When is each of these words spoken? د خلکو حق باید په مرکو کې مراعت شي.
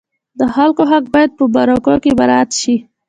د 0.39 0.41
خلکو 0.55 0.83
حق 0.91 1.05
باید 1.13 1.31
په 1.37 1.43
مرکو 1.55 1.93
کې 2.03 2.11
مراعت 2.19 2.51
شي. 2.59 2.75